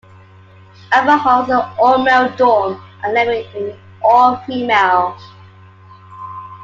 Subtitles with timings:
[0.91, 5.15] Albert Hall was an all-male dorm, and Lemming an all-female.